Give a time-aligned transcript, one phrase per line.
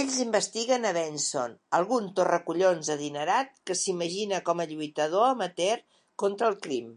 [0.00, 5.76] Ells investiguen a Benson: algun torracollons adinerat que s'imagina com a lluitador amateur
[6.26, 6.94] contra el crim.